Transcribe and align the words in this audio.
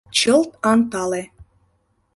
Чылт 0.17 0.51
антале 0.71 1.23